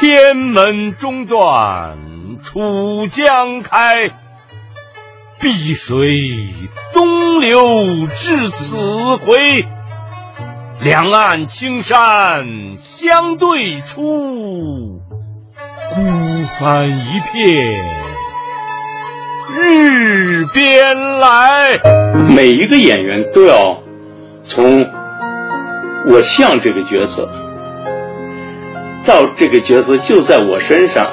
[0.00, 1.98] 天门中断
[2.40, 4.10] 楚江开，
[5.40, 5.98] 碧水
[6.92, 9.66] 东流至此回。
[10.80, 15.00] 两岸青山相对出，
[15.94, 16.02] 孤
[16.60, 17.84] 帆一片
[19.52, 21.80] 日边来。
[22.28, 23.82] 每一个演员都要
[24.44, 24.86] 从
[26.06, 27.28] 我像这个角色，
[29.08, 31.10] 到这个角色就在我身上，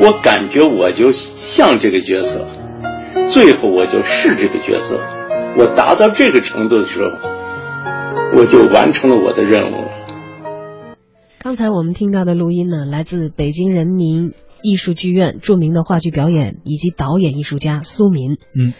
[0.00, 2.46] 我感觉我就像这个角色，
[3.30, 4.98] 最后我就是这个角色。
[5.58, 7.10] 我达到这个程度的时候。
[8.32, 9.88] 我就完成了我的任务。
[11.40, 18.38] 刚才我们听到的录音呢，来自北京人民艺术剧院著名的话剧表演以及导演艺术家苏民。
[18.56, 18.72] 嗯，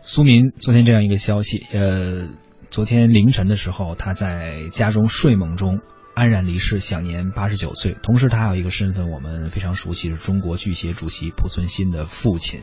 [0.00, 2.28] 苏民昨天这样一个消息，呃，
[2.70, 5.80] 昨天凌晨的时候，他在家中睡梦中
[6.14, 7.96] 安然离世，享年八十九岁。
[8.02, 12.62] 同时，他还有一个身份，我们非常熟悉，是中国剧协主席濮存昕的父亲。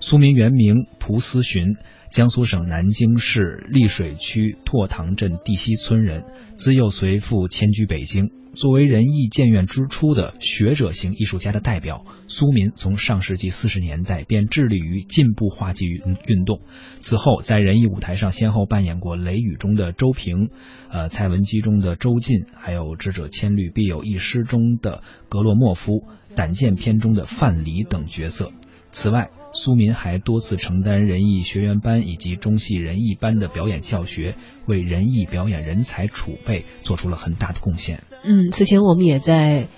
[0.00, 1.76] 苏民原名濮思洵。
[2.10, 6.24] 江苏省南京市溧水区拓塘镇地西村人，
[6.56, 8.32] 自幼随父迁居北京。
[8.52, 16.60] 作为仁义建院之初的学者型艺术家的代表，苏民从上世纪四十年代便致力于进步话剧运运动。
[16.98, 20.50] 此后，在仁义舞台上先后扮演过《雷雨》中的周平，
[20.90, 25.92] 呃，《蔡文姬》中的周进，还有《智者千虑必有一失》中的格洛莫夫，
[26.34, 28.50] 《胆剑篇》中的范蠡等角色。
[28.92, 34.34] 此外，苏民还多次承担仁义学员班以及中戏仁义班的表演教学，
[34.66, 38.02] 为仁义表演人才储备做出了很大的贡献。
[38.24, 39.68] 嗯，此前我们也在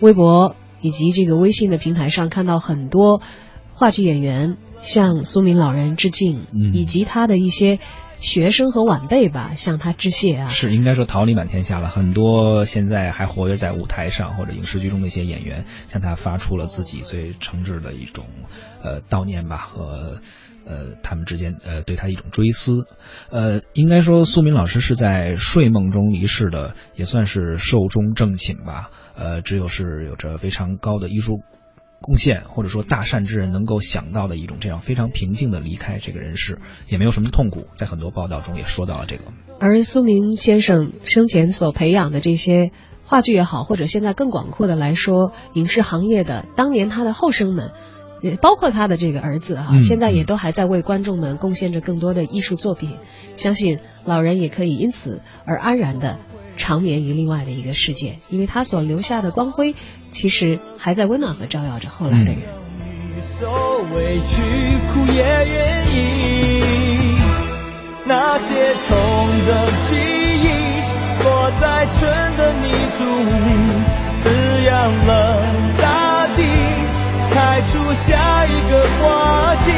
[0.00, 3.22] 微博以及这个微信的平台上看到很多
[3.72, 7.78] 话剧演员向苏民老人致敬，以及他的一些。
[8.18, 10.48] 学生和晚辈吧，向他致谢啊！
[10.48, 18.24] 是应该说桃李满天下了，很多现在还活跃在舞台上或者影视剧中的一些演员，向他发出了自己最诚挚的一种
[18.82, 20.20] 呃悼念吧和
[20.64, 22.86] 呃他们之间呃对他一种追思。
[23.30, 28.90] 呃，应该说苏民老师是在睡梦中离世的，也算是寿终正寝吧。
[29.14, 31.42] 呃，只有是有着非常高的艺术。
[32.00, 36.58] 贡献或者说大善之人能够想到的一种这样非常平静的离开这个人世，
[36.88, 37.66] 也没有什么痛苦。
[37.74, 39.24] 在很多报道中也说到了这个。
[39.58, 42.70] 而苏明先生生前所培养的这些
[43.04, 47.72] 话剧也好，或者现在更广阔的来说，影视行业的当年他的后生们，
[48.20, 52.98] 也包括他的这个儿子哈，现在也都还在为观众们贡献着更多的艺术作品。
[53.36, 56.18] 相信老人也可以因此而安然的。
[56.56, 59.74] 长眠于另外的一个世界，因为他所留下的光辉，
[60.10, 62.42] 其实还在温暖和照耀着后来的人。
[68.08, 68.96] 那些痛
[69.46, 70.46] 的记忆，
[71.24, 73.30] 落在春的泥土里，
[74.22, 74.24] 滋
[74.64, 74.72] 养
[75.06, 75.10] 了
[75.76, 76.40] 大地，
[77.32, 79.72] 开出下一个花季，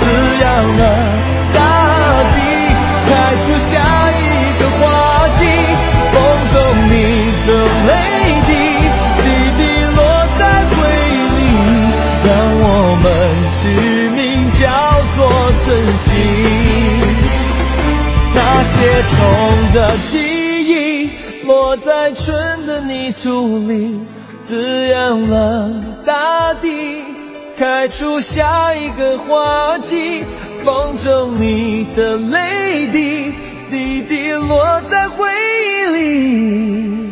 [0.00, 0.04] 滋
[0.40, 0.44] 养
[0.76, 0.80] 了
[1.52, 1.58] 大
[2.32, 2.36] 地，
[3.06, 3.10] 开
[3.42, 3.74] 出下
[4.10, 4.22] 一
[4.58, 4.80] 个花
[5.28, 5.40] 季。
[6.12, 6.16] 风
[6.52, 6.54] 中
[6.88, 6.92] 你
[7.46, 7.48] 的
[7.86, 7.90] 泪
[8.46, 8.50] 滴，
[9.22, 9.24] 滴
[9.58, 9.60] 滴
[9.94, 9.98] 落
[10.38, 10.74] 在回
[11.12, 11.44] 忆里，
[12.24, 12.64] 让我
[13.02, 13.04] 们
[13.52, 13.60] 取
[14.10, 14.16] 名
[14.52, 14.64] 叫
[15.14, 15.18] 做
[15.64, 15.66] 珍
[15.98, 16.04] 惜。
[18.34, 19.16] 那些痛
[19.74, 19.76] 的
[20.10, 20.14] 记
[20.64, 20.74] 忆，
[21.44, 24.00] 落在春的泥土里，
[24.46, 25.70] 滋养了
[26.04, 27.05] 大地。
[27.56, 30.24] 开出下一个花季，
[30.62, 33.32] 风中你的泪滴，
[33.70, 35.26] 滴滴落在回
[35.64, 37.10] 忆里，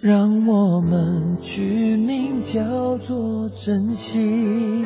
[0.00, 4.84] 让我们取名叫做珍惜，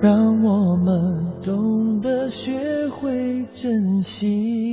[0.00, 4.69] 让我们懂得学会珍惜。